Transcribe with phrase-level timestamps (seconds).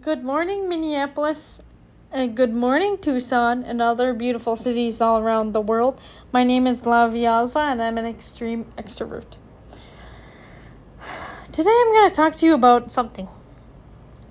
[0.00, 1.62] Good morning, Minneapolis.
[2.12, 5.98] And good morning, Tucson, and other beautiful cities all around the world.
[6.30, 9.24] My name is Lavi Alva, and I'm an extreme extrovert.
[11.52, 13.28] Today, I'm going to talk to you about something.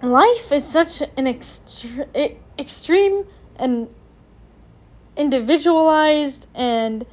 [0.04, 3.24] Life is such an extre- extreme
[3.60, 3.90] and
[5.18, 7.04] individualized and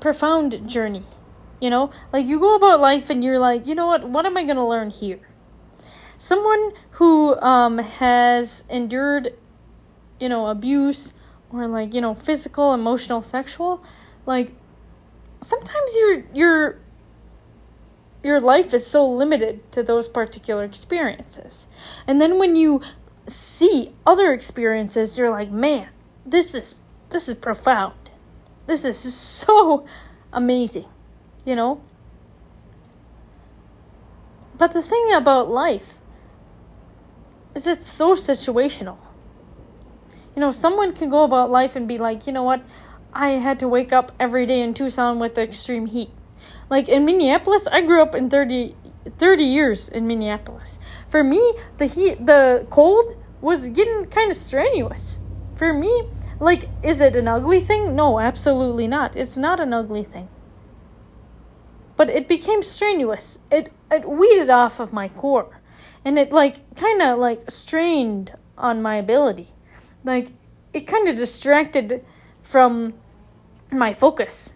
[0.00, 1.04] profound journey.
[1.62, 4.02] You know, like you go about life and you're like, you know what?
[4.02, 5.20] What am I going to learn here?
[6.18, 9.28] Someone who um, has endured,
[10.18, 11.12] you know, abuse
[11.52, 13.80] or like you know physical, emotional, sexual,
[14.26, 16.74] like sometimes your your
[18.24, 21.72] your life is so limited to those particular experiences.
[22.08, 22.82] And then when you
[23.28, 25.86] see other experiences, you're like, man,
[26.26, 27.94] this is this is profound.
[28.66, 29.86] This is so
[30.32, 30.86] amazing
[31.44, 31.80] you know?
[34.58, 35.94] But the thing about life
[37.54, 38.98] is it's so situational.
[40.36, 42.62] You know, someone can go about life and be like, you know what,
[43.12, 46.08] I had to wake up every day in Tucson with the extreme heat.
[46.70, 48.74] Like in Minneapolis, I grew up in 30,
[49.08, 50.78] 30 years in Minneapolis.
[51.10, 51.40] For me,
[51.78, 53.04] the heat, the cold
[53.42, 55.18] was getting kind of strenuous.
[55.58, 56.02] For me,
[56.40, 57.94] like, is it an ugly thing?
[57.94, 59.16] No, absolutely not.
[59.16, 60.28] It's not an ugly thing
[62.02, 63.38] but it became strenuous.
[63.52, 65.46] It it weeded off of my core,
[66.04, 69.46] and it like kind of like strained on my ability,
[70.02, 70.26] like
[70.74, 72.00] it kind of distracted
[72.42, 72.92] from
[73.70, 74.52] my focus.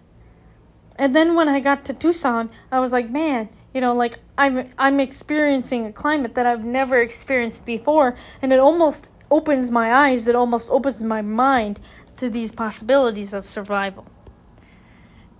[0.98, 4.66] And then when I got to Tucson, I was like, man, you know, like I'm
[4.76, 10.26] I'm experiencing a climate that I've never experienced before, and it almost opens my eyes.
[10.26, 11.78] It almost opens my mind
[12.18, 14.04] to these possibilities of survival.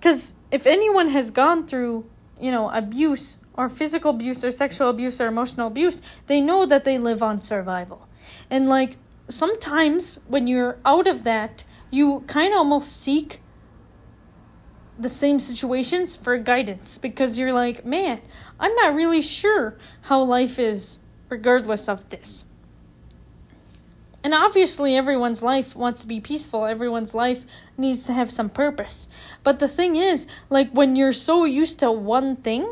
[0.07, 2.05] Because if anyone has gone through,
[2.41, 6.85] you know, abuse or physical abuse or sexual abuse or emotional abuse, they know that
[6.85, 8.01] they live on survival.
[8.49, 8.95] And like
[9.29, 13.41] sometimes when you're out of that, you kind of almost seek
[15.01, 18.21] the same situations for guidance because you're like, man,
[18.61, 22.47] I'm not really sure how life is regardless of this.
[24.23, 26.65] And obviously, everyone's life wants to be peaceful.
[26.65, 27.45] Everyone's life
[27.79, 29.09] needs to have some purpose.
[29.45, 32.63] But the thing is, like, when you're so used to one thing,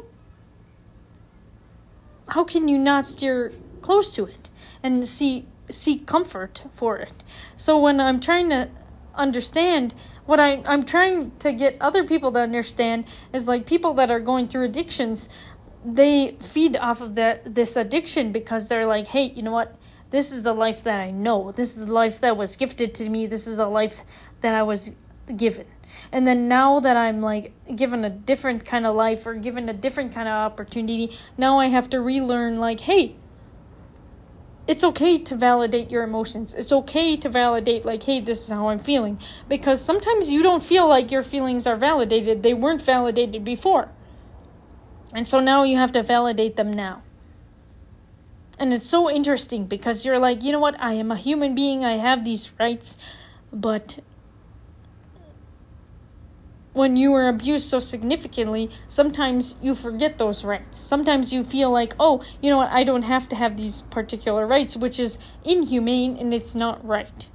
[2.29, 4.49] how can you not steer close to it
[4.83, 7.13] and see seek comfort for it?
[7.57, 8.69] So when I'm trying to
[9.17, 9.93] understand
[10.27, 14.21] what I, I'm trying to get other people to understand is like people that are
[14.21, 15.29] going through addictions,
[15.85, 19.69] they feed off of that this addiction because they're like, hey, you know what?
[20.11, 21.53] This is the life that I know.
[21.53, 23.27] This is the life that was gifted to me.
[23.27, 24.01] This is the life
[24.45, 25.65] that I was given.
[26.13, 29.73] And then now that I'm like given a different kind of life or given a
[29.73, 33.17] different kind of opportunity, now I have to relearn like, hey,
[34.69, 36.55] it's okay to validate your emotions.
[36.55, 39.19] It's okay to validate, like, hey, this is how I'm feeling.
[39.49, 43.89] Because sometimes you don't feel like your feelings are validated, they weren't validated before.
[45.15, 47.03] And so now you have to validate them now.
[48.59, 50.81] And it's so interesting because you're like, you know what?
[50.81, 51.85] I am a human being.
[51.85, 52.99] I have these rights.
[53.53, 53.99] But
[56.75, 60.77] when you are abused so significantly, sometimes you forget those rights.
[60.77, 62.71] Sometimes you feel like, oh, you know what?
[62.71, 67.27] I don't have to have these particular rights, which is inhumane and it's not right.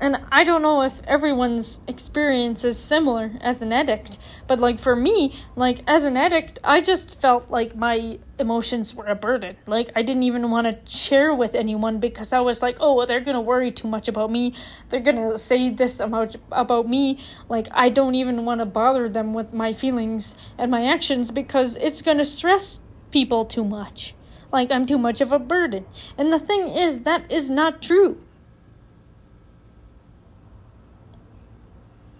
[0.00, 4.94] And I don't know if everyone's experience is similar as an addict, but like for
[4.94, 9.56] me, like as an addict, I just felt like my emotions were a burden.
[9.66, 13.06] Like I didn't even want to share with anyone because I was like, oh, well,
[13.08, 14.54] they're gonna worry too much about me.
[14.88, 17.18] They're gonna say this about about me.
[17.48, 21.74] Like I don't even want to bother them with my feelings and my actions because
[21.74, 22.78] it's gonna stress
[23.10, 24.14] people too much.
[24.52, 25.84] Like I'm too much of a burden.
[26.16, 28.16] And the thing is, that is not true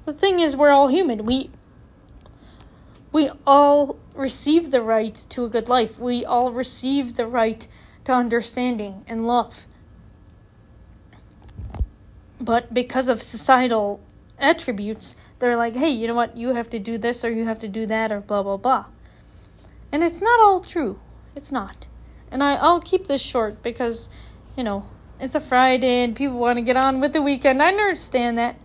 [0.08, 1.26] the thing is we're all human.
[1.26, 1.50] We
[3.12, 5.98] we all receive the right to a good life.
[5.98, 7.66] We all receive the right
[8.04, 9.64] to understanding and love.
[12.40, 14.00] But because of societal
[14.38, 16.36] attributes, they're like, hey, you know what?
[16.36, 18.86] You have to do this or you have to do that or blah, blah, blah.
[19.92, 20.96] And it's not all true.
[21.36, 21.86] It's not.
[22.32, 24.08] And I, I'll keep this short because,
[24.56, 24.84] you know,
[25.20, 27.62] it's a Friday and people want to get on with the weekend.
[27.62, 28.56] I understand that.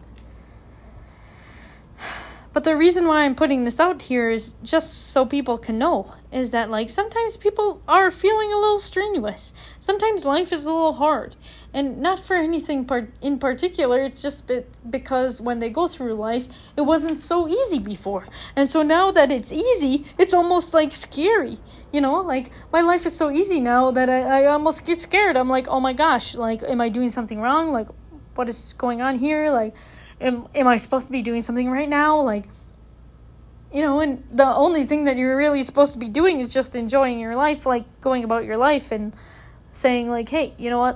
[2.54, 6.14] But the reason why I'm putting this out here is just so people can know
[6.32, 9.54] is that like sometimes people are feeling a little strenuous.
[9.80, 11.36] Sometimes life is a little hard.
[11.76, 14.62] and not for anything part in particular it's just be-
[14.92, 16.46] because when they go through life
[16.78, 18.26] it wasn't so easy before.
[18.56, 21.58] And so now that it's easy it's almost like scary.
[21.92, 25.36] You know like my life is so easy now that I, I almost get scared.
[25.38, 27.72] I'm like oh my gosh like am i doing something wrong?
[27.72, 27.88] Like
[28.36, 29.50] what is going on here?
[29.50, 29.74] Like
[30.22, 32.46] am, am i supposed to be doing something right now like
[33.74, 36.76] you know and the only thing that you're really supposed to be doing is just
[36.76, 40.96] enjoying your life like going about your life and saying like hey you know what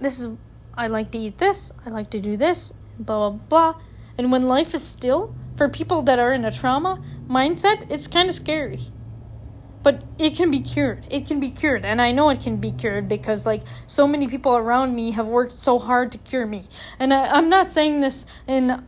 [0.00, 3.80] this is I like to eat this, I like to do this, blah blah blah.
[4.18, 8.28] And when life is still, for people that are in a trauma mindset, it's kind
[8.28, 8.80] of scary.
[9.82, 11.04] But it can be cured.
[11.10, 14.28] It can be cured, and I know it can be cured because like so many
[14.28, 16.64] people around me have worked so hard to cure me.
[17.00, 18.80] And I, I'm not saying this in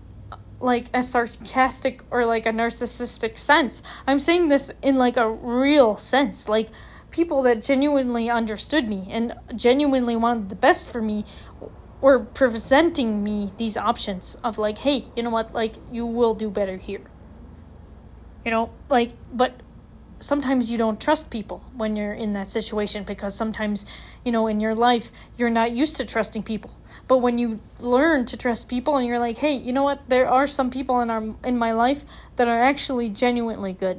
[0.61, 3.83] like a sarcastic or like a narcissistic sense.
[4.07, 6.49] I'm saying this in like a real sense.
[6.49, 6.69] Like
[7.11, 11.25] people that genuinely understood me and genuinely wanted the best for me
[12.03, 16.51] were presenting me these options of like hey you know what like you will do
[16.51, 17.01] better here
[18.45, 19.55] you know like but
[20.25, 23.87] sometimes you don't trust people when you're in that situation because sometimes
[24.25, 26.71] you know in your life you're not used to trusting people
[27.09, 30.29] but when you learn to trust people and you're like hey you know what there
[30.29, 32.03] are some people in our in my life
[32.37, 33.97] that are actually genuinely good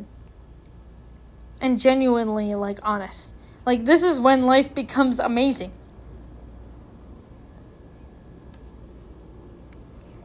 [1.62, 3.33] and genuinely like honest.
[3.66, 5.71] Like this is when life becomes amazing.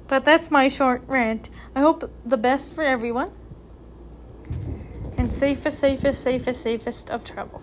[0.09, 1.49] But that's my short rant.
[1.75, 3.31] I hope the best for everyone.
[5.31, 7.61] Safest, safest, safest, safest of travels.